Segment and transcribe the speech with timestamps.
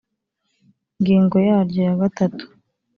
[0.99, 2.43] ngingo yaryo ya gatatu